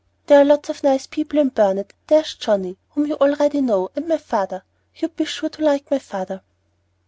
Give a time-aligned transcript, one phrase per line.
[0.25, 3.91] There are lots of nice people in Burnet, and there's Johnnie, whom you already know,
[3.95, 4.63] and my father,
[4.95, 6.41] you'd be sure to like my father."